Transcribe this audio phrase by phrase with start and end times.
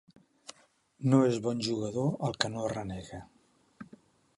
[1.11, 3.23] No és bon jugador el que no renega.